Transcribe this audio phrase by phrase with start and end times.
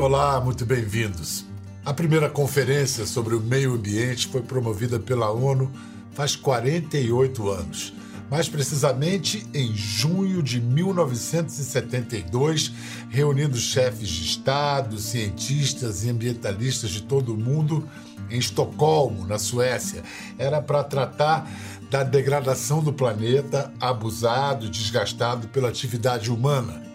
[0.00, 1.44] Olá, muito bem-vindos.
[1.84, 5.70] A primeira conferência sobre o meio ambiente foi promovida pela ONU
[6.12, 7.92] faz 48 anos.
[8.30, 12.72] Mais precisamente em junho de 1972,
[13.10, 17.86] reunindo chefes de Estado, cientistas e ambientalistas de todo o mundo
[18.30, 20.02] em Estocolmo, na Suécia.
[20.38, 21.46] Era para tratar
[21.90, 26.88] da degradação do planeta abusado desgastado pela atividade humana.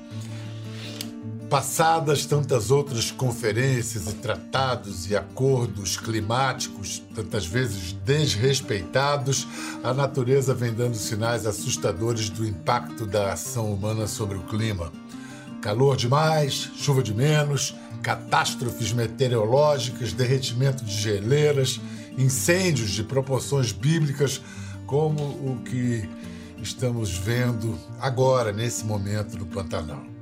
[1.56, 9.48] Passadas tantas outras conferências e tratados e acordos climáticos, tantas vezes desrespeitados,
[9.82, 14.92] a natureza vem dando sinais assustadores do impacto da ação humana sobre o clima.
[15.62, 21.80] Calor demais, chuva de menos, catástrofes meteorológicas, derretimento de geleiras,
[22.18, 24.42] incêndios de proporções bíblicas,
[24.86, 26.04] como o que
[26.62, 30.15] estamos vendo agora, nesse momento, no Pantanal.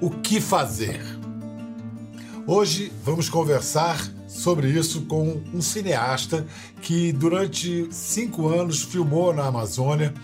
[0.00, 0.98] O que fazer?
[2.46, 6.46] Hoje vamos conversar sobre isso com um cineasta
[6.80, 10.14] que, durante cinco anos, filmou na Amazônia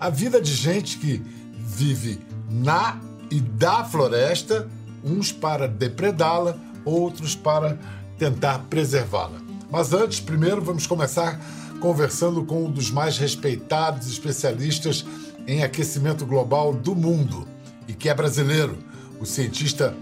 [0.00, 1.22] a vida de gente que
[1.58, 2.18] vive
[2.50, 2.98] na
[3.30, 4.70] e da floresta
[5.04, 7.78] uns para depredá-la, outros para
[8.16, 9.38] tentar preservá-la.
[9.70, 11.38] Mas antes, primeiro vamos começar
[11.78, 15.04] conversando com um dos mais respeitados especialistas
[15.46, 17.46] em aquecimento global do mundo
[17.86, 18.78] e que é brasileiro,
[19.20, 19.96] o cientista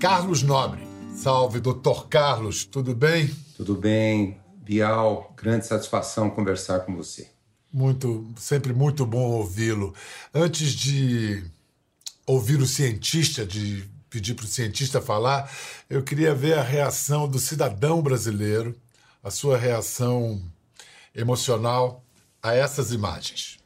[0.00, 0.82] Carlos Nobre.
[1.14, 3.30] Salve, doutor Carlos, tudo bem?
[3.56, 7.28] Tudo bem, Bial, grande satisfação conversar com você.
[7.72, 9.94] Muito, sempre muito bom ouvi-lo.
[10.32, 11.44] Antes de
[12.26, 15.50] ouvir o cientista, de pedir para o cientista falar,
[15.88, 18.74] eu queria ver a reação do cidadão brasileiro,
[19.22, 20.40] a sua reação
[21.14, 22.04] emocional
[22.42, 23.58] a essas imagens.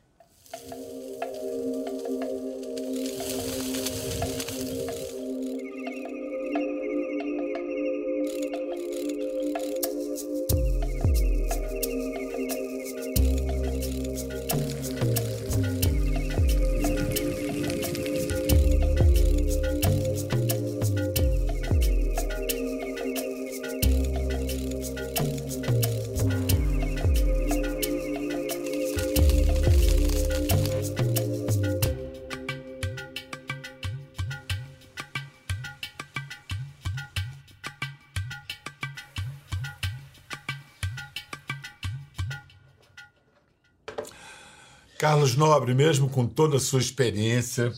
[45.19, 47.73] Carlos Nobre, mesmo com toda a sua experiência,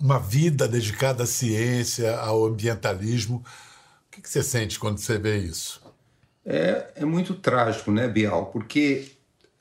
[0.00, 5.80] uma vida dedicada à ciência, ao ambientalismo, o que, você sente quando você vê isso?
[6.44, 8.46] É, é muito trágico, né, Bial?
[8.46, 9.12] Porque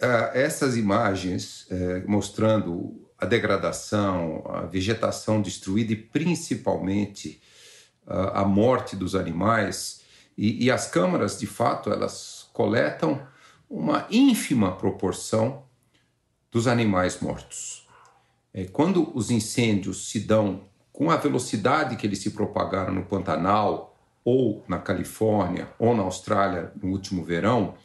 [0.02, 7.40] uh, essas imagens uh, mostrando a degradação, a vegetação destruída e principalmente
[8.08, 10.02] uh, a morte dos animais,
[10.36, 13.22] e, e as câmaras, de fato, elas coletam
[13.70, 15.67] uma ínfima proporção
[16.58, 17.88] dos animais mortos.
[18.52, 23.96] É, quando os incêndios se dão com a velocidade que eles se propagaram no Pantanal,
[24.26, 27.76] ou na Califórnia, ou na Austrália no último verão,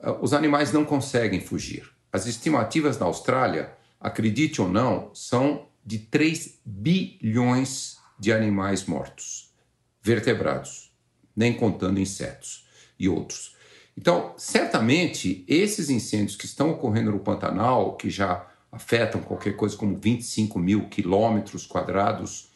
[0.00, 1.90] ah, os animais não conseguem fugir.
[2.12, 9.52] As estimativas na Austrália, acredite ou não, são de 3 bilhões de animais mortos,
[10.00, 10.92] vertebrados,
[11.34, 13.56] nem contando insetos e outros.
[14.02, 19.96] Então, certamente, esses incêndios que estão ocorrendo no Pantanal, que já afetam qualquer coisa como
[19.96, 22.50] 25 mil quilômetros quadrados,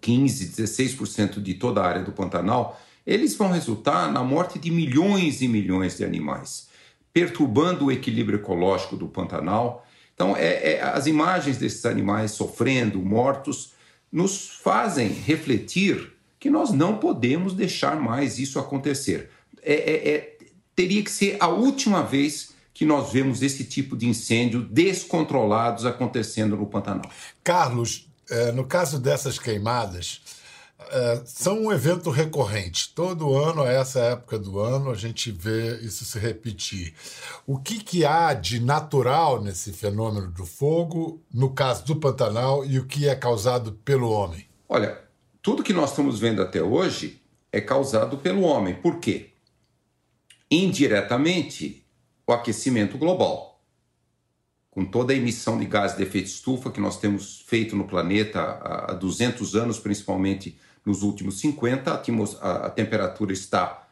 [0.00, 5.42] 15, 16% de toda a área do Pantanal, eles vão resultar na morte de milhões
[5.42, 6.70] e milhões de animais,
[7.12, 9.86] perturbando o equilíbrio ecológico do Pantanal.
[10.14, 13.74] Então, é, é, as imagens desses animais sofrendo, mortos,
[14.10, 19.28] nos fazem refletir que nós não podemos deixar mais isso acontecer
[19.64, 20.36] é, é, é,
[20.76, 26.56] teria que ser a última vez que nós vemos esse tipo de incêndio descontrolados acontecendo
[26.56, 27.08] no Pantanal.
[27.42, 30.20] Carlos, é, no caso dessas queimadas,
[30.90, 32.92] é, são um evento recorrente.
[32.94, 36.94] Todo ano, a essa época do ano, a gente vê isso se repetir.
[37.46, 42.78] O que, que há de natural nesse fenômeno do fogo, no caso do Pantanal, e
[42.78, 44.46] o que é causado pelo homem?
[44.68, 44.98] Olha,
[45.40, 47.20] tudo que nós estamos vendo até hoje
[47.52, 48.74] é causado pelo homem.
[48.74, 49.33] Por quê?
[50.50, 51.84] Indiretamente
[52.26, 53.62] o aquecimento global.
[54.70, 58.40] Com toda a emissão de gás de efeito estufa que nós temos feito no planeta
[58.40, 62.02] há 200 anos, principalmente nos últimos 50,
[62.40, 63.84] a, a temperatura está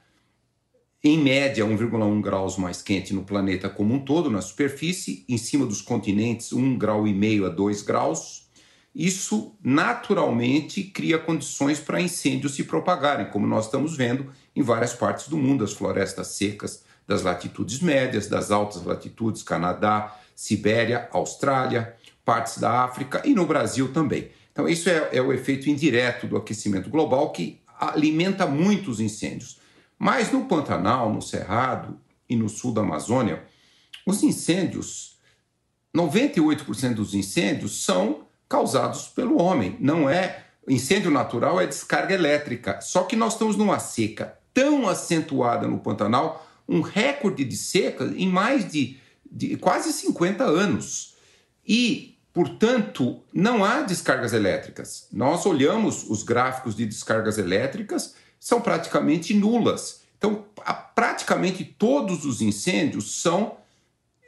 [1.04, 5.66] em média 1,1 graus mais quente no planeta como um todo, na superfície, em cima
[5.66, 8.48] dos continentes 1,5 grau a 2 graus.
[8.94, 15.28] Isso naturalmente cria condições para incêndios se propagarem, como nós estamos vendo em várias partes
[15.28, 22.58] do mundo, as florestas secas das latitudes médias, das altas latitudes, Canadá, Sibéria, Austrália, partes
[22.58, 24.30] da África e no Brasil também.
[24.52, 29.58] Então, isso é, é o efeito indireto do aquecimento global que alimenta muitos incêndios.
[29.98, 31.98] Mas no Pantanal, no Cerrado
[32.28, 33.44] e no sul da Amazônia,
[34.06, 35.18] os incêndios,
[35.96, 39.78] 98% dos incêndios são causados pelo homem.
[39.80, 42.82] Não é incêndio natural, é descarga elétrica.
[42.82, 48.28] Só que nós estamos numa seca tão acentuada no Pantanal, um recorde de seca em
[48.28, 51.16] mais de, de quase 50 anos.
[51.66, 55.08] E, portanto, não há descargas elétricas.
[55.10, 60.02] Nós olhamos os gráficos de descargas elétricas, são praticamente nulas.
[60.18, 60.44] Então,
[60.94, 63.56] praticamente todos os incêndios são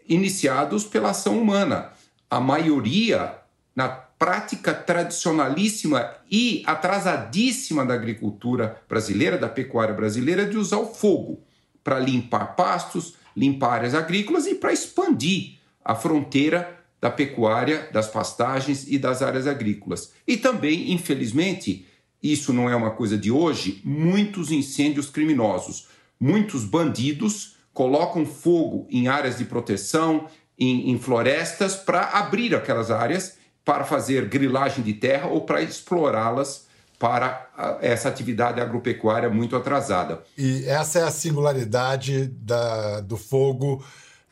[0.09, 1.93] iniciados pela ação humana.
[2.31, 3.45] A maioria
[3.77, 11.43] na prática tradicionalíssima e atrasadíssima da agricultura brasileira, da pecuária brasileira, de usar o fogo
[11.83, 18.87] para limpar pastos, limpar áreas agrícolas e para expandir a fronteira da pecuária, das pastagens
[18.89, 20.15] e das áreas agrícolas.
[20.27, 21.87] E também, infelizmente,
[22.23, 25.89] isso não é uma coisa de hoje, muitos incêndios criminosos,
[26.19, 30.29] muitos bandidos colocam fogo em áreas de proteção,
[30.59, 36.67] em, em florestas, para abrir aquelas áreas para fazer grilagem de terra ou para explorá-las
[36.99, 37.51] para
[37.81, 40.23] essa atividade agropecuária muito atrasada.
[40.39, 43.85] E essa é a singularidade da, do fogo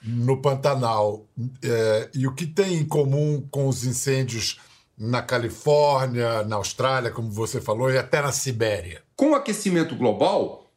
[0.02, 1.26] no Pantanal.
[1.62, 4.60] É, e o que tem em comum com os incêndios
[4.96, 9.02] na Califórnia, na Austrália, como você falou, e até na Sibéria?
[9.16, 10.70] Com o aquecimento global,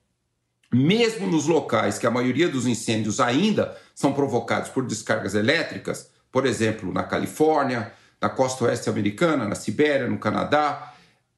[0.73, 6.45] mesmo nos locais que a maioria dos incêndios ainda são provocados por descargas elétricas, por
[6.45, 7.93] exemplo, na Califórnia,
[8.25, 10.95] na costa oeste americana, na Sibéria, no Canadá,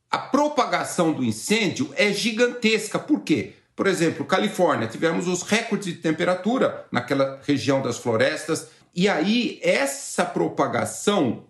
[0.09, 2.97] a propagação do incêndio é gigantesca.
[2.97, 3.55] Por quê?
[3.75, 10.23] Por exemplo, Califórnia, tivemos os recordes de temperatura naquela região das florestas, e aí essa
[10.23, 11.43] propagação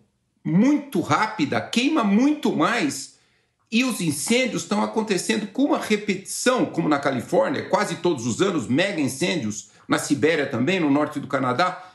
[0.44, 3.18] muito rápida queima muito mais
[3.72, 8.66] e os incêndios estão acontecendo com uma repetição, como na Califórnia, quase todos os anos,
[8.68, 11.94] mega incêndios, na Sibéria também, no norte do Canadá.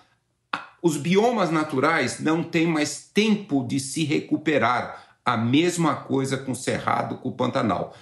[0.82, 5.16] Os biomas naturais não têm mais tempo de se recuperar.
[5.24, 7.94] A mesma coisa com o Cerrado, com o Pantanal.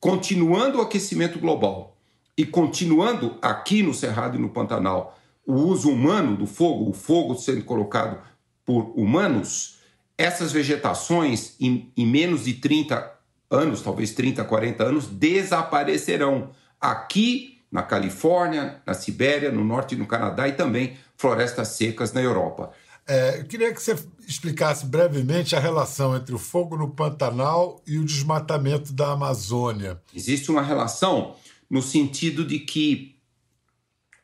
[0.00, 1.98] Continuando o aquecimento global
[2.34, 7.34] e continuando aqui no Cerrado e no Pantanal o uso humano do fogo, o fogo
[7.36, 8.18] sendo colocado
[8.64, 9.78] por humanos,
[10.18, 13.12] essas vegetações em, em menos de 30
[13.50, 16.50] anos, talvez 30, 40 anos, desaparecerão.
[16.80, 22.70] Aqui na Califórnia, na Sibéria, no norte do Canadá e também florestas secas na Europa.
[23.06, 23.94] É, eu queria que você
[24.26, 30.00] explicasse brevemente a relação entre o fogo no Pantanal e o desmatamento da Amazônia.
[30.14, 31.36] Existe uma relação
[31.68, 33.14] no sentido de que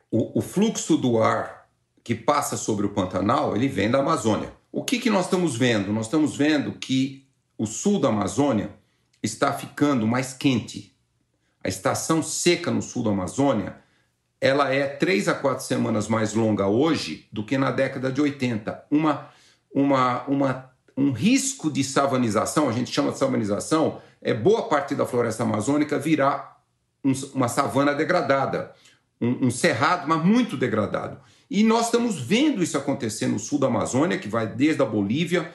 [0.09, 1.69] o, o fluxo do ar
[2.03, 4.51] que passa sobre o Pantanal ele vem da Amazônia.
[4.71, 5.93] O que, que nós estamos vendo?
[5.93, 8.71] Nós estamos vendo que o sul da Amazônia
[9.21, 10.92] está ficando mais quente.
[11.63, 13.81] A estação seca no sul da Amazônia
[14.43, 18.87] ela é três a quatro semanas mais longa hoje do que na década de 80.
[18.91, 19.29] Uma,
[19.73, 25.05] uma, uma, um risco de savanização, a gente chama de savanização, é boa parte da
[25.05, 26.61] floresta amazônica virar
[27.01, 28.73] um, uma savana degradada,
[29.21, 31.21] um, um cerrado, mas muito degradado.
[31.49, 35.53] E nós estamos vendo isso acontecer no sul da Amazônia, que vai desde a Bolívia,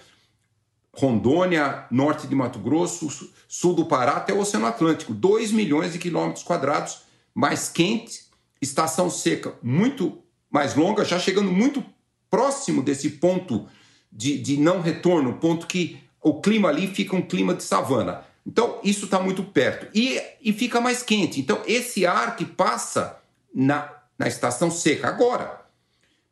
[0.94, 5.14] Rondônia, norte de Mato Grosso, sul do Pará até o Oceano Atlântico.
[5.14, 7.02] 2 milhões de quilômetros quadrados
[7.34, 8.28] mais quente
[8.60, 10.18] estação seca muito
[10.50, 11.84] mais longa, já chegando muito
[12.30, 13.68] próximo desse ponto
[14.10, 18.24] de, de não retorno, ponto que o clima ali fica um clima de savana.
[18.46, 19.86] Então, isso está muito perto.
[19.94, 21.40] E, e fica mais quente.
[21.40, 23.20] Então, esse ar que passa
[23.54, 25.62] na, na estação seca agora,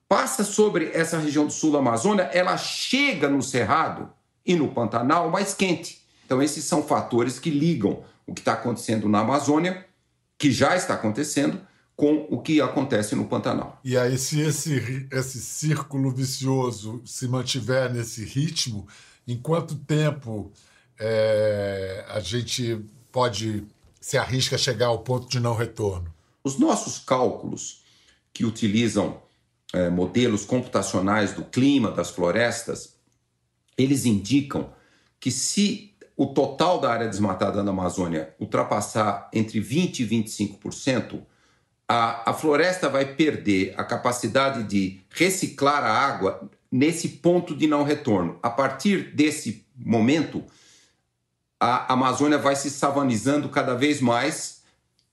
[0.09, 4.11] passa sobre essa região do sul da Amazônia, ela chega no Cerrado
[4.47, 6.03] e no Pantanal mais quente.
[6.25, 9.87] Então, esses são fatores que ligam o que está acontecendo na Amazônia,
[10.39, 11.61] que já está acontecendo,
[11.95, 13.81] com o que acontece no Pantanal.
[13.83, 18.87] E aí, se esse, esse círculo vicioso se mantiver nesse ritmo,
[19.27, 20.53] em quanto tempo
[20.99, 23.65] é, a gente pode
[24.01, 26.15] se arrisca a chegar ao ponto de não retorno?
[26.45, 27.83] Os nossos cálculos,
[28.33, 29.21] que utilizam
[29.73, 32.96] é, modelos computacionais do clima, das florestas,
[33.77, 34.71] eles indicam
[35.21, 41.21] que se o total da área desmatada na Amazônia ultrapassar entre 20% e 25%,
[41.89, 47.85] a, a floresta vai perder a capacidade de reciclar a água nesse ponto de não
[47.85, 48.39] retorno.
[48.43, 50.43] A partir desse momento,
[51.61, 54.63] a Amazônia vai se savanizando cada vez mais.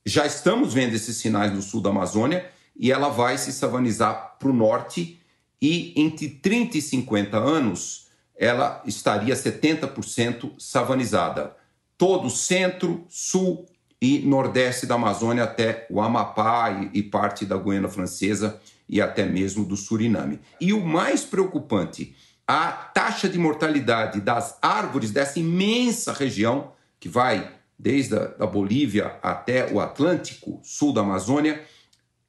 [0.06, 4.50] Já estamos vendo esses sinais no sul da Amazônia e ela vai se savanizar para
[4.50, 5.22] o norte
[5.62, 8.03] e entre 30 e 50 anos
[8.38, 11.56] ela estaria 70% savanizada.
[11.98, 13.66] Todo o centro, sul
[14.02, 18.60] e nordeste da Amazônia até o Amapá e, e parte da Guiana Francesa
[18.90, 20.40] e até mesmo do Suriname.
[20.60, 27.50] E o mais preocupante, a taxa de mortalidade das árvores dessa imensa região, que vai
[27.80, 31.64] desde a da Bolívia até o Atlântico, sul da Amazônia,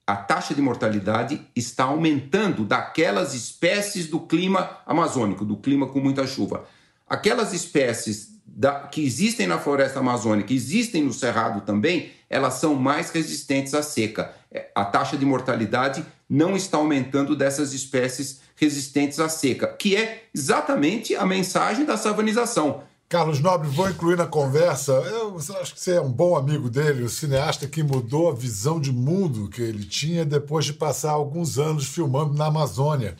[0.06, 6.26] a taxa de mortalidade está aumentando daquelas espécies do clima amazônico, do clima com muita
[6.26, 6.66] chuva.
[7.08, 13.10] Aquelas espécies da, que existem na floresta amazônica, existem no cerrado também, elas são mais
[13.10, 14.34] resistentes à seca.
[14.52, 20.24] É, a taxa de mortalidade não está aumentando dessas espécies resistentes à seca, que é
[20.34, 22.84] exatamente a mensagem da savanização.
[23.14, 24.90] Carlos Nobre, vou incluir na conversa.
[24.90, 28.80] Eu acho que você é um bom amigo dele, o cineasta que mudou a visão
[28.80, 33.14] de mundo que ele tinha depois de passar alguns anos filmando na Amazônia.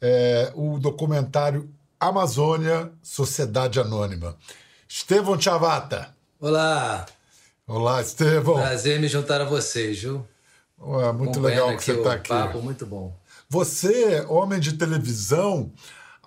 [0.00, 1.70] É, o documentário
[2.00, 4.34] Amazônia, Sociedade Anônima.
[4.88, 6.12] Estevão Chavata.
[6.40, 7.06] Olá.
[7.68, 8.56] Olá, Estevão.
[8.56, 10.26] Prazer me juntar a vocês, viu?
[11.08, 12.30] É muito legal que você está aqui.
[12.30, 13.14] Papo muito bom.
[13.48, 15.70] Você, homem de televisão,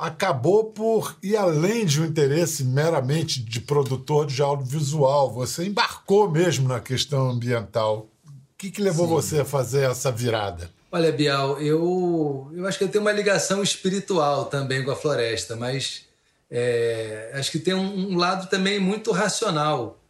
[0.04, 5.32] acabou por ir além de um interesse meramente de produtor de audiovisual.
[5.32, 8.10] Você embarcou mesmo na questão ambiental.
[8.28, 9.14] O que, que levou Sim.
[9.14, 10.70] você a fazer essa virada?
[10.92, 15.56] Olha, Bial, eu, eu acho que eu tenho uma ligação espiritual também com a floresta,
[15.56, 16.04] mas
[16.52, 20.02] é, acho que tem um, um, lado também muito racional.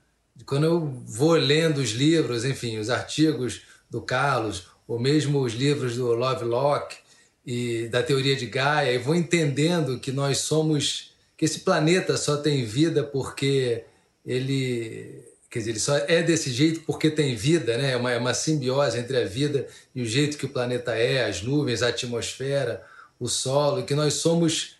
[0.43, 5.97] Quando eu vou lendo os livros, enfim, os artigos do Carlos, ou mesmo os livros
[5.97, 6.97] do Lovelock,
[7.45, 12.37] e da teoria de Gaia e vou entendendo que nós somos que esse planeta só
[12.37, 13.83] tem vida porque
[14.25, 17.91] ele quer dizer ele só é desse jeito porque tem vida né?
[17.91, 21.25] É uma, é uma simbiose entre a vida e o jeito que o planeta é
[21.25, 22.83] as nuvens a atmosfera
[23.19, 24.77] o solo e que nós somos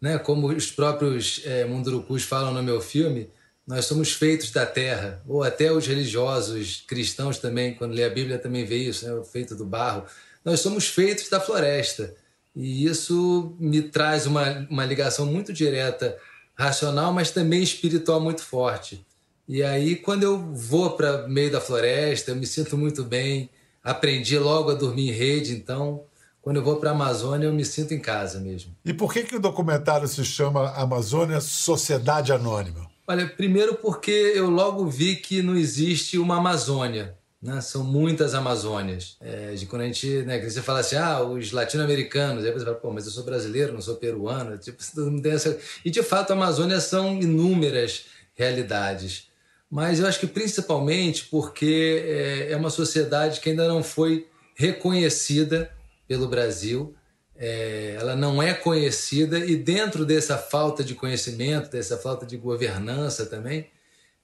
[0.00, 0.18] né?
[0.18, 3.28] Como os próprios é, mundurucus falam no meu filme
[3.66, 5.20] nós somos feitos da terra.
[5.26, 9.22] Ou até os religiosos cristãos também quando lê a Bíblia também vê isso né?
[9.24, 10.06] Feito do barro
[10.46, 12.14] nós somos feitos da floresta.
[12.54, 16.16] E isso me traz uma, uma ligação muito direta,
[16.54, 19.04] racional, mas também espiritual muito forte.
[19.48, 23.50] E aí, quando eu vou para meio da floresta, eu me sinto muito bem.
[23.82, 26.04] Aprendi logo a dormir em rede, então,
[26.40, 28.72] quando eu vou para a Amazônia, eu me sinto em casa mesmo.
[28.84, 32.88] E por que, que o documentário se chama Amazônia Sociedade Anônima?
[33.06, 37.15] Olha, primeiro porque eu logo vi que não existe uma Amazônia.
[37.42, 37.60] Né?
[37.60, 39.16] São muitas Amazônias.
[39.20, 42.64] É, de quando a gente, né, que você fala assim, ah, os latino-americanos, aí você
[42.64, 45.58] fala, pô, mas eu sou brasileiro, não sou peruano, tipo, não tem essa...
[45.84, 49.28] E de fato, a Amazônia são inúmeras realidades.
[49.70, 55.70] Mas eu acho que principalmente porque é, é uma sociedade que ainda não foi reconhecida
[56.06, 56.94] pelo Brasil,
[57.38, 63.26] é, ela não é conhecida e dentro dessa falta de conhecimento, dessa falta de governança
[63.26, 63.68] também,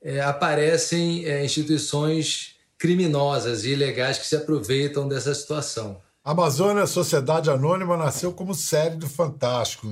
[0.00, 2.51] é, aparecem é, instituições
[2.82, 5.98] criminosas e ilegais que se aproveitam dessa situação.
[6.24, 9.86] Amazônia Sociedade Anônima nasceu como série do Fantástico,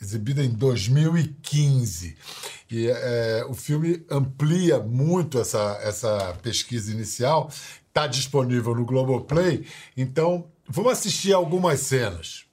[0.00, 2.16] exibida em 2015.
[2.70, 7.50] E é, o filme amplia muito essa, essa pesquisa inicial,
[7.88, 12.46] está disponível no Globoplay, então vamos assistir algumas cenas.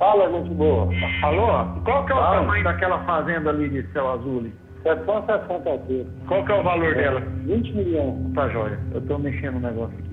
[0.00, 0.88] Fala, gente boa.
[1.22, 1.80] Alô?
[1.84, 2.40] Qual que é o Fala.
[2.40, 4.50] tamanho daquela fazenda ali de céu azul?
[4.84, 6.06] É só 60 dias.
[6.26, 7.20] Qual que é o valor é, dela?
[7.44, 8.34] 20 milhões.
[8.34, 8.78] Tá joia.
[8.92, 10.12] Eu estou mexendo no negócio aqui.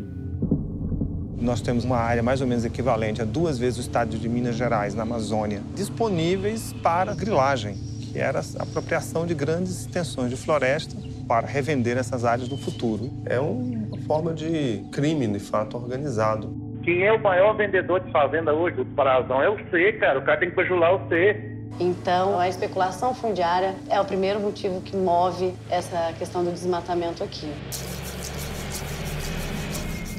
[1.41, 4.55] Nós temos uma área mais ou menos equivalente a duas vezes o estado de Minas
[4.55, 10.95] Gerais, na Amazônia, disponíveis para grilagem, que era a apropriação de grandes extensões de floresta
[11.27, 13.09] para revender essas áreas no futuro.
[13.25, 16.53] É uma forma de crime, de fato, organizado.
[16.83, 19.41] Quem é o maior vendedor de fazenda hoje do Parazão?
[19.41, 20.19] É o C, cara.
[20.19, 21.58] O cara tem que bajular o C.
[21.79, 27.50] Então, a especulação fundiária é o primeiro motivo que move essa questão do desmatamento aqui.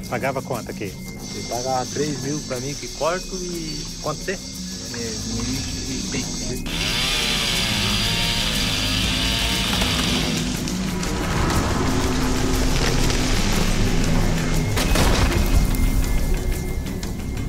[0.09, 0.85] Pagava quanto aqui?
[0.85, 4.33] Ele pagava 3 mil para mim que corto e quanto você?
[4.33, 6.71] É, 1.600.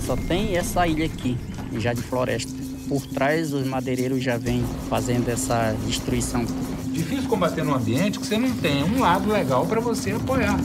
[0.05, 1.37] Só tem essa ilha aqui,
[1.79, 2.60] já de floresta
[2.91, 6.43] por trás os madeireiros já vêm fazendo essa destruição.
[6.87, 10.57] Difícil combater num ambiente que você não tem um lado legal para você apoiar.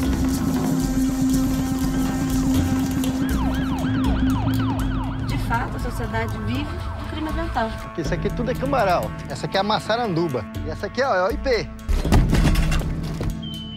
[5.29, 6.67] De fato, a sociedade vive
[7.05, 7.95] experimentar.
[7.97, 9.09] Isso aqui tudo é cambaral.
[9.31, 10.45] Essa aqui é a maçaranduba.
[10.67, 11.71] E essa aqui ó, é o IP.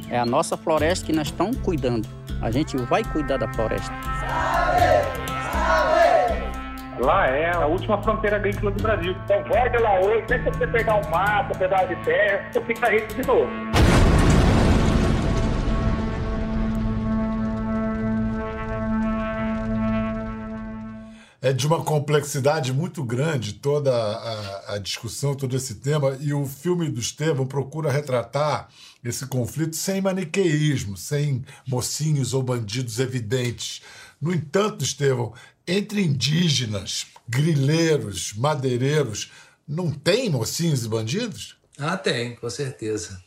[0.10, 2.10] É a nossa floresta que nós estamos cuidando.
[2.42, 3.94] A gente vai cuidar da floresta.
[7.00, 9.16] Lá é a última fronteira agrícola do Brasil.
[9.24, 12.90] Então, volte lá hoje, deixa você pegar um mato, um pedaço de terra, você fica
[12.90, 13.50] rico de novo.
[21.42, 26.46] É de uma complexidade muito grande toda a, a, discussão, todo esse tema, e o
[26.46, 28.68] filme do Estevam procura retratar
[29.02, 33.82] esse conflito sem maniqueísmo, sem mocinhos ou bandidos evidentes.
[34.22, 35.34] No entanto, Estevam,
[35.70, 39.32] entre indígenas, grileiros, madeireiros,
[39.68, 41.58] não tem mocinhos e bandidos?
[41.78, 43.22] Ah, tem, com certeza.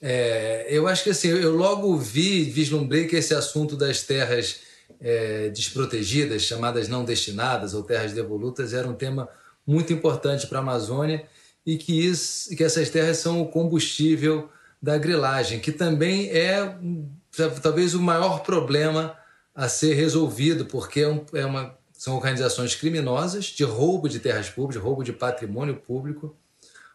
[0.00, 4.60] É, eu acho que assim, eu logo vi, vislumbrei que esse assunto das terras
[5.00, 9.28] é, desprotegidas, chamadas não destinadas ou terras devolutas, era um tema
[9.66, 11.26] muito importante para a Amazônia
[11.64, 14.50] e que, isso, que essas terras são o combustível
[14.80, 16.76] da grilagem, que também é
[17.62, 19.16] talvez o maior problema
[19.54, 24.50] a ser resolvido, porque é, um, é uma, são organizações criminosas de roubo de terras
[24.50, 26.36] públicas, roubo de patrimônio público,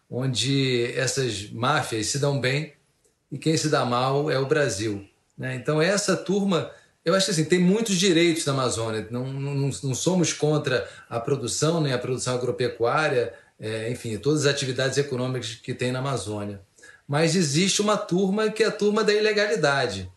[0.09, 2.73] onde essas máfias se dão bem
[3.31, 5.07] e quem se dá mal é o Brasil.
[5.37, 5.55] Né?
[5.55, 6.71] Então, essa turma
[7.03, 9.07] eu acho que assim, tem muitos direitos na Amazônia.
[9.09, 14.53] Não, não, não somos contra a produção, nem a produção agropecuária, é, enfim, todas as
[14.53, 16.61] atividades econômicas que tem na Amazônia.
[17.07, 20.11] Mas existe uma turma que é a turma da ilegalidade.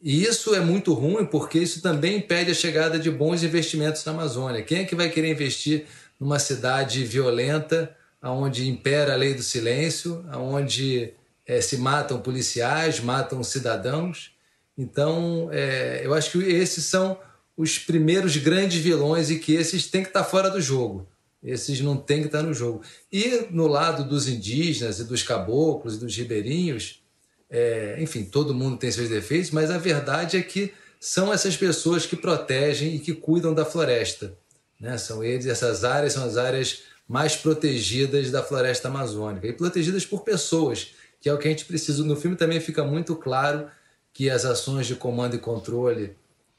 [0.00, 4.12] E isso é muito ruim porque isso também impede a chegada de bons investimentos na
[4.12, 4.62] Amazônia.
[4.62, 5.86] Quem é que vai querer investir
[6.20, 11.12] numa cidade violenta, onde impera a lei do silêncio, onde
[11.44, 14.32] é, se matam policiais, matam cidadãos?
[14.76, 17.18] Então, é, eu acho que esses são
[17.56, 21.08] os primeiros grandes vilões e que esses têm que estar fora do jogo.
[21.42, 22.82] Esses não têm que estar no jogo.
[23.12, 27.02] E no lado dos indígenas e dos caboclos e dos ribeirinhos,
[27.50, 32.04] é, enfim, todo mundo tem seus defeitos, mas a verdade é que são essas pessoas
[32.04, 34.34] que protegem e que cuidam da floresta.
[34.80, 34.98] Né?
[34.98, 40.22] São eles, essas áreas são as áreas mais protegidas da floresta amazônica e protegidas por
[40.22, 42.04] pessoas, que é o que a gente precisa.
[42.04, 43.68] No filme também fica muito claro
[44.12, 46.16] que as ações de comando e controle,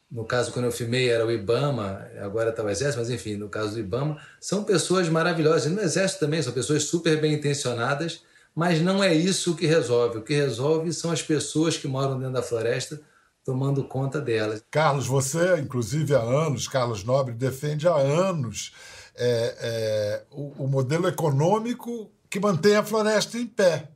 [0.10, 3.48] no caso quando eu filmei era o IBAMA, agora está o Exército, mas enfim, no
[3.48, 5.66] caso do IBAMA, são pessoas maravilhosas.
[5.72, 8.22] E no Exército também são pessoas super bem intencionadas,
[8.60, 10.18] mas não é isso o que resolve.
[10.18, 13.00] O que resolve são as pessoas que moram dentro da floresta
[13.42, 14.62] tomando conta delas.
[14.70, 18.74] Carlos, você, inclusive há anos, Carlos Nobre, defende há anos
[19.16, 23.88] é, é, o, o modelo econômico que mantém a floresta em pé.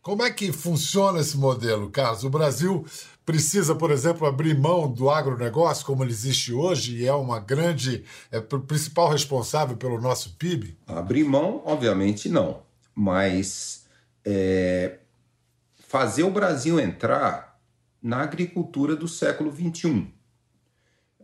[0.00, 2.24] Como é que funciona esse modelo, Carlos?
[2.24, 2.86] O Brasil
[3.26, 8.04] precisa, por exemplo, abrir mão do agronegócio como ele existe hoje e é uma grande,
[8.32, 10.78] é o principal responsável pelo nosso PIB?
[10.86, 12.62] Abrir mão, obviamente, não.
[12.94, 13.86] Mas
[14.24, 14.98] é,
[15.86, 17.58] fazer o Brasil entrar
[18.02, 19.88] na agricultura do século XXI.
[19.88, 20.12] Uh,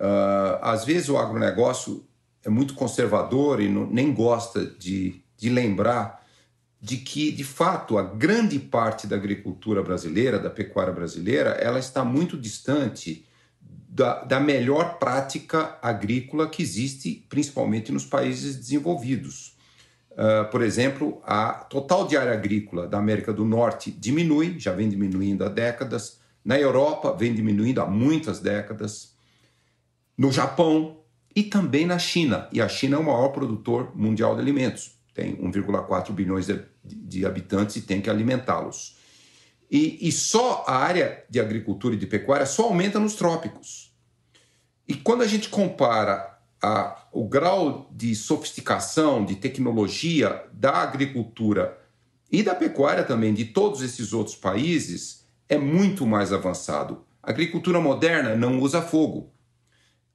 [0.01, 2.05] ah, às vezes o agronegócio
[2.43, 6.25] é muito conservador e não, nem gosta de, de lembrar
[6.81, 12.05] de que, de fato, a grande parte da agricultura brasileira, da pecuária brasileira, ela está
[12.05, 13.25] muito distante
[13.89, 19.54] da, da melhor prática agrícola que existe, principalmente nos países desenvolvidos.
[20.15, 24.89] Uh, por exemplo, a total de área agrícola da América do Norte diminui, já vem
[24.89, 26.21] diminuindo há décadas.
[26.45, 29.15] Na Europa, vem diminuindo há muitas décadas.
[30.17, 31.01] No Japão
[31.35, 32.49] e também na China.
[32.53, 37.25] E a China é o maior produtor mundial de alimentos tem 1,4 bilhões de, de,
[37.25, 38.97] habitantes e tem que alimentá-los.
[39.71, 43.95] E, e só a área de agricultura e de pecuária só aumenta nos trópicos.
[44.87, 51.79] E quando a gente compara a, o grau de sofisticação, de tecnologia da agricultura
[52.31, 57.05] e da pecuária também de todos esses outros países, é muito mais avançado.
[57.23, 59.31] A agricultura moderna não usa fogo.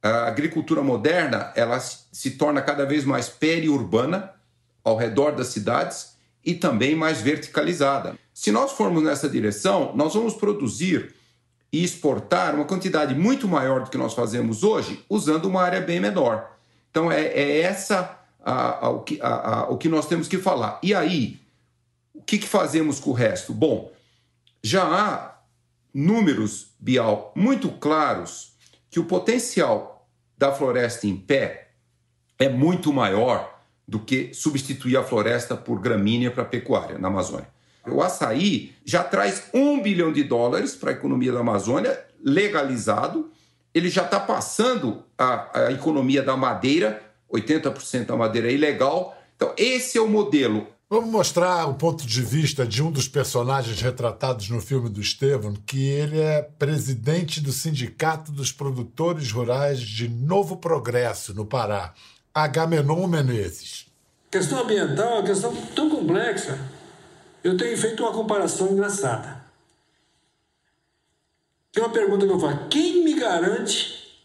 [0.02, 4.34] A agricultura moderna ela se torna cada vez mais periurbana,
[4.84, 8.18] ao redor das cidades e também mais verticalizada.
[8.34, 11.14] Se nós formos nessa direção, nós vamos produzir
[11.72, 16.00] e exportar uma quantidade muito maior do que nós fazemos hoje, usando uma área bem
[16.00, 16.59] menor.
[16.90, 20.78] Então é, é essa a, a, o, que, a, o que nós temos que falar.
[20.82, 21.40] E aí,
[22.14, 23.52] o que, que fazemos com o resto?
[23.52, 23.92] Bom,
[24.62, 25.38] já há
[25.92, 28.52] números, Bial, muito claros
[28.90, 31.68] que o potencial da floresta em pé
[32.38, 37.48] é muito maior do que substituir a floresta por gramínea para pecuária na Amazônia.
[37.86, 43.30] O açaí já traz um bilhão de dólares para a economia da Amazônia, legalizado.
[43.74, 47.02] Ele já está passando a, a, economia da madeira,
[47.32, 50.66] 80% da madeira é ilegal, Então, esse é o modelo.
[50.92, 55.54] Vamos mostrar o ponto de vista de um dos personagens retratados no filme do Estevam,
[55.64, 61.94] que ele é presidente do Sindicato dos Produtores Rurais de Novo Progresso, no Pará,
[62.34, 63.86] Agamenon Menezes.
[64.28, 66.58] A questão ambiental é uma questão tão complexa.
[67.42, 69.39] Eu tenho feito uma comparação engraçada.
[71.72, 74.20] Tem uma pergunta que eu faço: quem me garante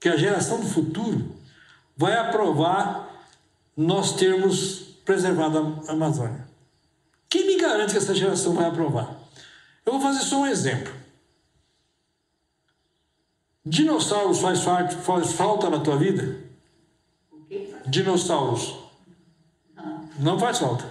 [0.00, 1.36] que a geração do futuro
[1.96, 3.08] vai aprovar
[3.76, 6.46] nós termos preservado a Amazônia?
[7.28, 9.16] Quem me garante que essa geração vai aprovar?
[9.86, 10.92] Eu vou fazer só um exemplo.
[13.64, 16.36] Dinossauros faz, faz falta na tua vida?
[17.86, 18.76] Dinossauros.
[20.18, 20.84] Não faz falta.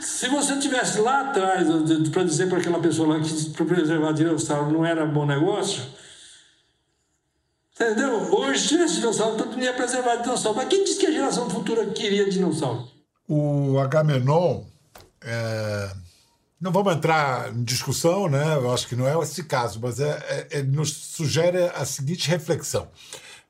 [0.00, 1.66] Se você tivesse lá atrás
[2.12, 5.82] para dizer para aquela pessoa lá que para preservar dinossauro não era bom negócio,
[7.74, 8.32] entendeu?
[8.34, 10.56] Hoje, se tivesse dinossauro, todo mundo ia preservar dinossauro.
[10.56, 12.88] Mas quem disse que a geração futura queria dinossauro?
[13.28, 14.64] O Agamenon,
[15.22, 15.90] é...
[16.60, 18.54] não vamos entrar em discussão, né?
[18.54, 22.88] Eu acho que não é esse caso, mas é, é, nos sugere a seguinte reflexão.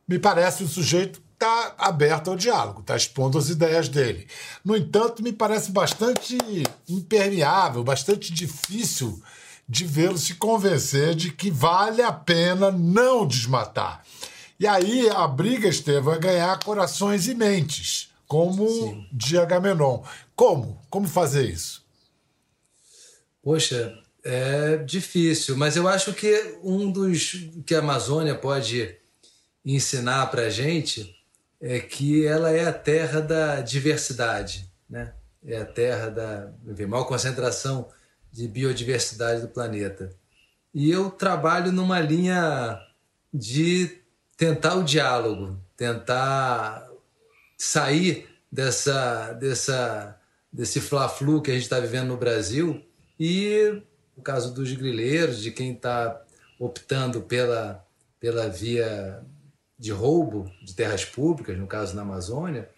[0.09, 4.27] Me parece um sujeito está aberto ao diálogo, está expondo as ideias dele.
[4.65, 6.37] No entanto, me parece bastante
[6.89, 9.23] impermeável, bastante difícil
[9.69, 14.03] de vê-lo se convencer de que vale a pena não desmatar.
[14.59, 19.07] E aí a briga, Estevam, é ganhar corações e mentes, como Sim.
[19.13, 20.03] de Agamenon.
[20.35, 20.81] Como?
[20.89, 21.85] Como fazer isso?
[23.43, 23.93] Poxa,
[24.25, 28.97] é difícil, mas eu acho que um dos que a Amazônia pode
[29.65, 31.16] ensinar para a gente
[31.69, 35.13] é que ela é a terra da diversidade, né?
[35.45, 37.89] É a terra da enfim, maior concentração
[38.33, 40.11] de biodiversidade do planeta.
[40.73, 42.81] E eu trabalho numa linha
[43.35, 43.99] de
[44.37, 46.89] tentar o diálogo, tentar
[47.59, 50.21] sair dessa, dessa,
[50.53, 52.85] desse fla-flu que a gente está vivendo no Brasil
[53.19, 53.83] e,
[54.17, 56.23] no caso dos grileiros, de quem está
[56.61, 57.85] optando pela,
[58.21, 59.25] pela via
[59.79, 62.69] de roubo de terras públicas, no caso na Amazônia,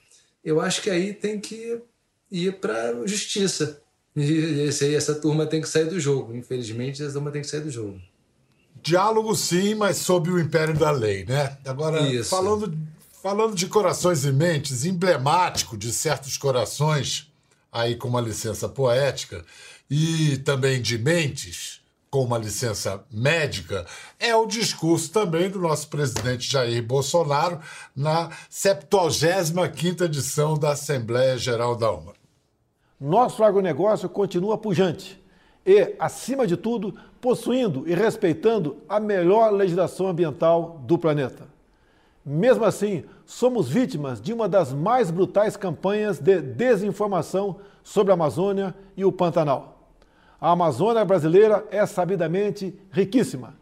[0.45, 1.81] eu acho que aí tem que
[2.31, 3.81] ir para a justiça.
[4.17, 6.35] E esse essa turma tem que sair do jogo.
[6.35, 8.01] Infelizmente, essa turma tem que sair do jogo.
[8.83, 11.57] Diálogo sim, mas sob o império da lei, né?
[11.65, 12.31] Agora, Isso.
[12.31, 12.77] falando,
[13.23, 17.31] falando de corações e mentes, emblemático de certos corações,
[17.73, 19.45] aí com uma licença poética,
[19.91, 21.78] e também de mentes,
[22.11, 23.85] com uma licença médica,
[24.19, 27.61] é o discurso também do nosso presidente Jair Bolsonaro
[27.95, 32.15] na 75ª edição da Assembleia Geral da UMA.
[33.01, 35.23] Nosso agronegócio continua pujante
[35.65, 41.47] e, acima de tudo, possuindo e respeitando a melhor legislação ambiental do planeta.
[42.25, 48.75] Mesmo assim, somos vítimas de uma das mais brutais campanhas de desinformação sobre a Amazônia
[48.97, 49.78] e o Pantanal.
[50.41, 53.55] A Amazônia brasileira é sabidamente riquíssima.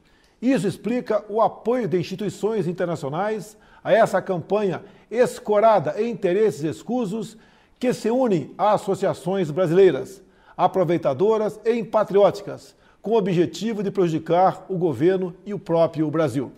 [0.42, 7.38] Isso explica o apoio de instituições internacionais a essa campanha escorada em interesses escusos
[7.78, 10.22] que se unem a associações brasileiras,
[10.54, 16.52] aproveitadoras e patrióticas, com o objetivo de prejudicar o governo e o próprio Brasil.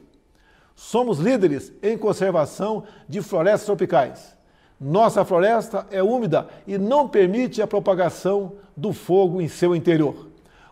[0.75, 4.38] Somos líderes em conservação de florestas tropicais.
[4.81, 10.29] Nossa floresta é úmida e não permite a propagação do fogo em seu interior.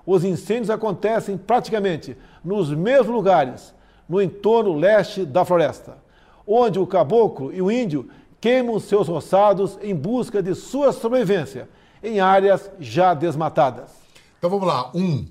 [0.07, 3.75] Os incêndios acontecem praticamente nos mesmos lugares,
[4.09, 5.99] no entorno leste da floresta,
[6.47, 8.09] onde o caboclo e o índio
[8.41, 11.69] queimam seus roçados em busca de sua sobrevivência
[12.01, 13.91] em áreas já desmatadas.
[14.39, 14.93] Então vamos lá.
[14.95, 15.27] Um,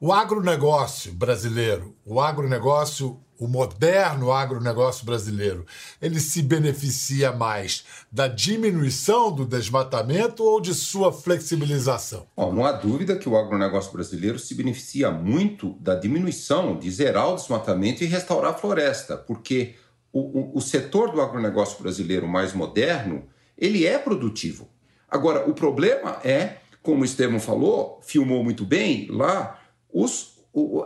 [0.00, 5.66] o agronegócio brasileiro, o agronegócio o moderno agronegócio brasileiro,
[6.00, 12.26] ele se beneficia mais da diminuição do desmatamento ou de sua flexibilização?
[12.34, 17.32] Bom, não há dúvida que o agronegócio brasileiro se beneficia muito da diminuição, de zerar
[17.32, 19.74] o desmatamento e restaurar a floresta, porque
[20.10, 23.24] o, o, o setor do agronegócio brasileiro mais moderno,
[23.58, 24.68] ele é produtivo.
[25.10, 29.60] Agora, o problema é, como o Estevam falou, filmou muito bem lá,
[29.92, 30.33] os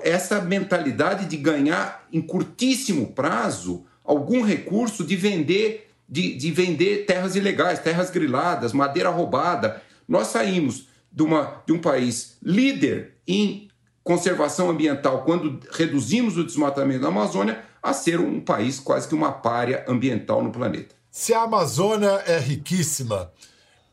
[0.03, 7.37] essa mentalidade de ganhar em curtíssimo prazo algum recurso de vender de, de vender terras
[7.37, 9.83] ilegais, terras griladas, madeira roubada.
[10.09, 13.69] Nós saímos de, uma, de um país líder em
[14.03, 19.33] conservação ambiental quando reduzimos o desmatamento da Amazônia a ser um país quase que uma
[19.33, 20.95] párea ambiental no planeta.
[21.11, 23.31] Se a Amazônia é riquíssima,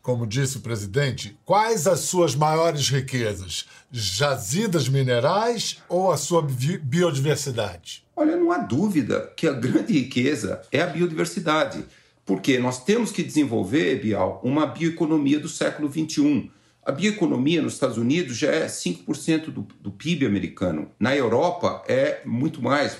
[0.05, 3.65] como disse o presidente, quais as suas maiores riquezas?
[3.91, 8.05] Jazidas minerais ou a sua biodiversidade?
[8.15, 11.83] Olha, não há dúvida que a grande riqueza é a biodiversidade.
[12.23, 16.51] Porque nós temos que desenvolver, Bial, uma bioeconomia do século XXI.
[16.85, 20.91] A bioeconomia nos Estados Unidos já é 5% do, do PIB americano.
[20.99, 22.95] Na Europa é muito mais,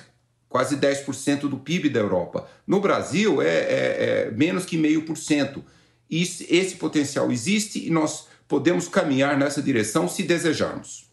[0.48, 2.48] quase 10% do PIB da Europa.
[2.66, 5.64] No Brasil é, é, é menos que meio por cento.
[6.10, 11.06] Esse potencial existe e nós podemos caminhar nessa direção se desejarmos.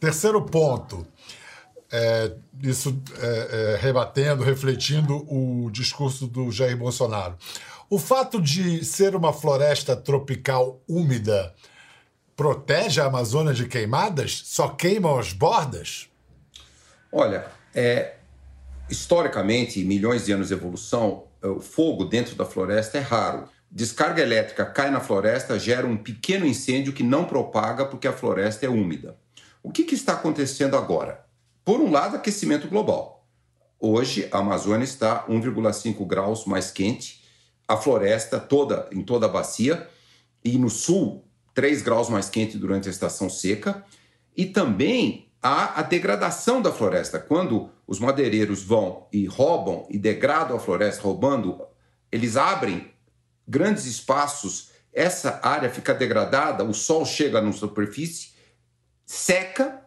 [0.00, 1.06] Terceiro ponto,
[1.92, 2.32] é,
[2.62, 7.36] isso é, é, rebatendo, refletindo o discurso do Jair Bolsonaro.
[7.88, 11.52] O fato de ser uma floresta tropical úmida
[12.36, 14.42] protege a Amazônia de queimadas?
[14.44, 16.08] Só queimam as bordas?
[17.12, 18.14] Olha, é,
[18.88, 23.48] historicamente, milhões de anos de evolução, o fogo dentro da floresta é raro.
[23.70, 28.66] Descarga elétrica cai na floresta, gera um pequeno incêndio que não propaga porque a floresta
[28.66, 29.16] é úmida.
[29.62, 31.24] O que, que está acontecendo agora?
[31.64, 33.28] Por um lado, aquecimento global.
[33.78, 37.22] Hoje, a Amazônia está 1,5 graus mais quente,
[37.68, 39.88] a floresta toda, em toda a bacia,
[40.44, 43.84] e no sul, 3 graus mais quente durante a estação seca,
[44.36, 47.20] e também há a degradação da floresta.
[47.20, 51.62] Quando os madeireiros vão e roubam e degradam a floresta, roubando,
[52.10, 52.90] eles abrem
[53.50, 58.30] grandes espaços, essa área fica degradada, o sol chega na superfície,
[59.04, 59.82] seca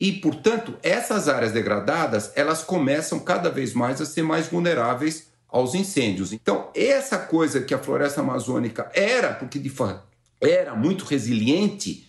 [0.00, 5.74] e, portanto, essas áreas degradadas, elas começam cada vez mais a ser mais vulneráveis aos
[5.74, 6.32] incêndios.
[6.32, 10.02] Então, essa coisa que a floresta amazônica era, porque de fato
[10.40, 12.08] era muito resiliente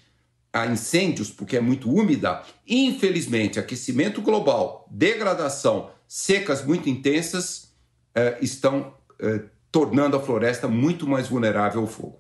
[0.52, 7.74] a incêndios, porque é muito úmida, infelizmente, aquecimento global, degradação, secas muito intensas
[8.16, 9.42] eh, estão eh,
[9.74, 12.20] tornando a floresta muito mais vulnerável ao fogo.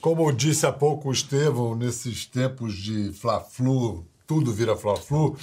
[0.00, 5.36] Como disse há pouco o Estevão, nesses tempos de Fla-Flu, tudo vira fla-flu,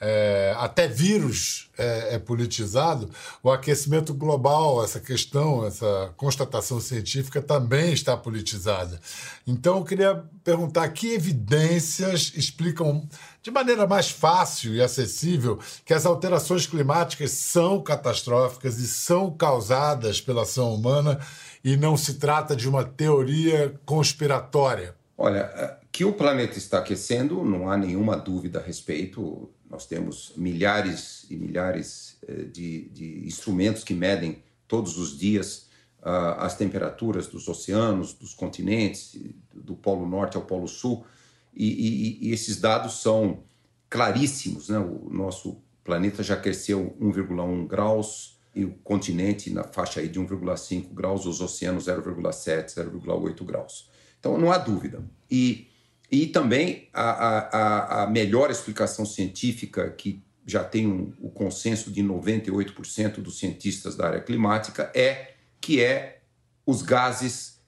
[0.00, 3.08] é, até vírus é, é, politizado,
[3.42, 9.00] o aquecimento global, essa questão, essa constatação científica também está politizada.
[9.46, 13.08] Então, eu queria perguntar que evidências explicam
[13.42, 20.20] de maneira mais fácil e acessível que as alterações climáticas são catastróficas e são causadas
[20.20, 21.18] pela ação humana
[21.62, 24.94] e não se trata de uma teoria conspiratória.
[25.16, 29.48] Olha, que o planeta está aquecendo, não há nenhuma dúvida a respeito.
[29.70, 35.68] Nós temos milhares e milhares eh, de, de instrumentos que medem todos os dias
[36.00, 39.16] uh, as temperaturas dos oceanos, dos continentes,
[39.54, 41.06] do Polo Norte ao Polo Sul,
[41.54, 43.44] e, e, e esses dados são
[43.88, 44.70] claríssimos.
[44.70, 44.78] Né?
[44.78, 50.92] O nosso planeta já cresceu 1,1 graus e o continente na faixa aí de 1,5
[50.92, 53.88] graus, os oceanos 0,7, 0,8 graus.
[54.18, 55.00] Então não há dúvida.
[55.30, 55.68] E
[56.10, 62.02] e também a, a, a melhor explicação científica, que já tem um, o consenso de
[62.02, 66.20] 98% dos cientistas da área climática, é que é
[66.66, 67.58] os gases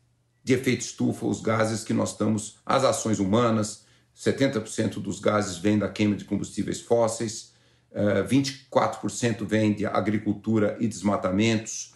[0.44, 3.84] de efeito estufa, os gases que nós estamos, as ações humanas,
[4.16, 7.52] 70% dos gases vêm da queima de combustíveis fósseis,
[7.92, 11.94] 24% eh, vem de agricultura e desmatamentos.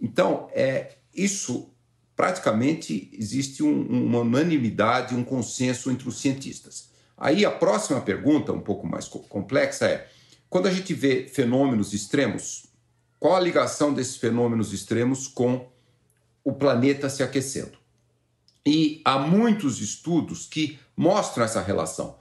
[0.00, 1.71] Então, é, isso
[2.16, 6.90] praticamente existe um, uma unanimidade, um consenso entre os cientistas.
[7.16, 10.08] Aí a próxima pergunta, um pouco mais complexa, é:
[10.48, 12.66] quando a gente vê fenômenos extremos,
[13.18, 15.68] qual a ligação desses fenômenos extremos com
[16.44, 17.78] o planeta se aquecendo?
[18.66, 22.16] E há muitos estudos que mostram essa relação.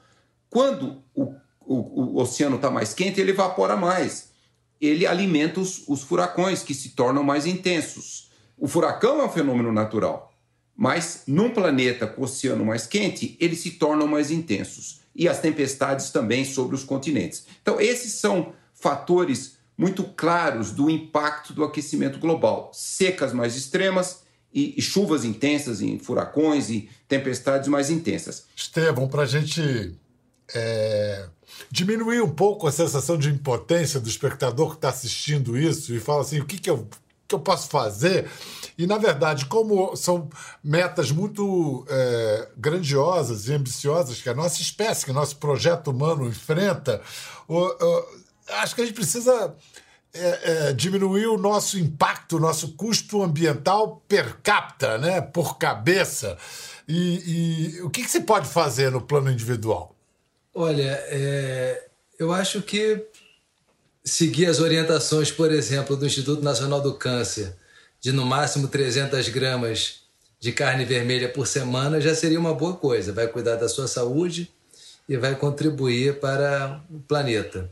[0.49, 4.31] Quando o, o, o oceano está mais quente, ele evapora mais.
[4.79, 8.30] Ele alimenta os, os furacões, que se tornam mais intensos.
[8.61, 10.31] O furacão é um fenômeno natural,
[10.77, 15.01] mas num planeta com oceano mais quente, eles se tornam mais intensos.
[15.15, 17.45] E as tempestades também sobre os continentes.
[17.59, 22.69] Então, esses são fatores muito claros do impacto do aquecimento global.
[22.71, 24.21] Secas mais extremas
[24.53, 28.45] e, e chuvas intensas, em furacões e tempestades mais intensas.
[28.55, 29.97] Estevão, para a gente
[30.53, 31.27] é,
[31.71, 36.21] diminuir um pouco a sensação de impotência do espectador que está assistindo isso e fala
[36.21, 36.87] assim: o que, que eu
[37.31, 38.29] que eu posso fazer?
[38.77, 40.29] E, na verdade, como são
[40.63, 46.27] metas muito é, grandiosas e ambiciosas que a nossa espécie, que o nosso projeto humano
[46.27, 47.01] enfrenta,
[48.47, 49.55] acho que a gente precisa
[50.13, 56.37] é, é, diminuir o nosso impacto, o nosso custo ambiental per capita, né, por cabeça.
[56.87, 59.95] E, e o que, que, se pode fazer no plano individual?
[60.53, 61.87] Olha, é,
[62.19, 63.05] eu acho que
[64.03, 67.53] seguir as orientações, por exemplo, do Instituto Nacional do Câncer,
[67.99, 70.01] de no máximo 300 gramas
[70.39, 73.13] de carne vermelha por semana, já seria uma boa coisa.
[73.13, 74.51] Vai cuidar da sua saúde
[75.07, 77.69] e vai contribuir para o planeta.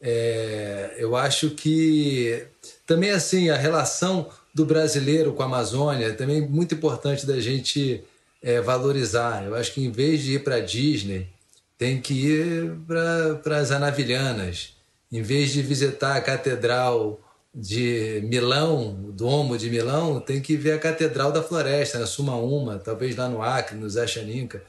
[0.00, 2.46] É, eu acho que
[2.86, 8.04] também assim a relação do brasileiro com a Amazônia, também muito importante da gente
[8.42, 9.44] é, valorizar.
[9.44, 11.28] Eu acho que em vez de ir para Disney,
[11.76, 14.75] tem que ir para as Anavilhanas.
[15.10, 17.20] Em vez de visitar a Catedral
[17.54, 22.36] de Milão, o Domo de Milão, tem que ver a Catedral da Floresta, na Suma
[22.36, 24.62] Uma, talvez lá no Acre, no Zachaninca.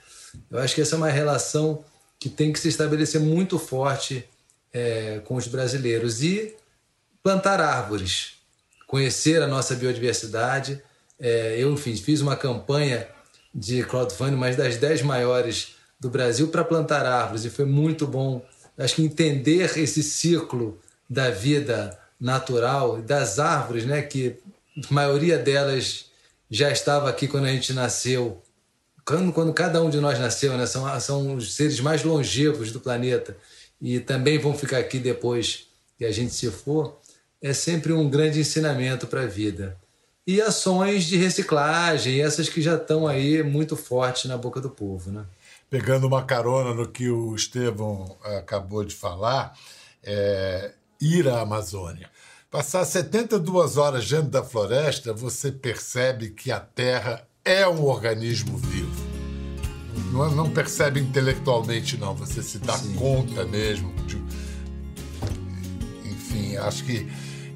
[0.49, 1.83] Eu acho que essa é uma relação
[2.19, 4.27] que tem que se estabelecer muito forte
[4.73, 6.23] é, com os brasileiros.
[6.23, 6.55] E
[7.21, 8.35] plantar árvores,
[8.87, 10.81] conhecer a nossa biodiversidade.
[11.19, 13.07] É, eu, enfim, fiz uma campanha
[13.53, 18.45] de crowdfunding, mais das 10 maiores do Brasil, para plantar árvores, e foi muito bom.
[18.77, 24.35] Acho que entender esse ciclo da vida natural, das árvores, né, que
[24.89, 26.05] a maioria delas
[26.49, 28.41] já estava aqui quando a gente nasceu,
[29.05, 32.79] quando, quando cada um de nós nasceu, né, são, são os seres mais longevos do
[32.79, 33.37] planeta
[33.81, 36.99] e também vão ficar aqui depois que a gente se for,
[37.41, 39.77] é sempre um grande ensinamento para a vida.
[40.25, 45.09] E ações de reciclagem, essas que já estão aí muito fortes na boca do povo.
[45.09, 45.23] Né?
[45.69, 49.53] Pegando uma carona no que o Estevão eh, acabou de falar,
[50.01, 52.09] é, ir à Amazônia.
[52.49, 59.05] Passar 72 horas dentro da floresta, você percebe que a Terra é um organismo vivo.
[60.13, 62.15] Não, não percebe intelectualmente, não.
[62.15, 62.93] Você se dá Sim.
[62.95, 63.93] conta mesmo.
[64.05, 64.15] De...
[66.09, 67.05] Enfim, acho que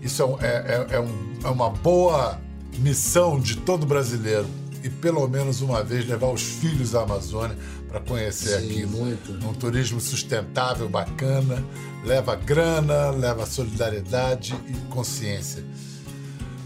[0.01, 2.41] isso é, é, é, um, é uma boa
[2.77, 4.47] missão de todo brasileiro
[4.83, 7.57] e pelo menos uma vez levar os filhos à Amazônia
[7.91, 8.91] para conhecer Sim, aquilo.
[8.91, 9.33] Muito.
[9.45, 11.63] Um turismo sustentável, bacana,
[12.05, 15.63] leva grana, leva solidariedade e consciência.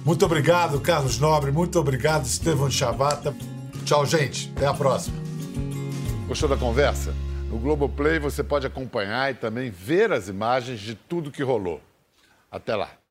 [0.05, 1.51] Muito obrigado, Carlos Nobre.
[1.51, 3.35] Muito obrigado, Estevão Chavata.
[3.83, 4.53] Tchau, gente.
[4.55, 5.17] Até a próxima.
[6.27, 7.13] Gostou da conversa?
[7.49, 11.81] No Globoplay você pode acompanhar e também ver as imagens de tudo que rolou.
[12.51, 13.04] Até lá.